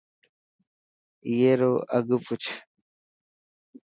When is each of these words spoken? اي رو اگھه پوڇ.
اي 1.27 1.39
رو 1.59 1.73
اگھه 1.97 2.17
پوڇ. 2.25 2.43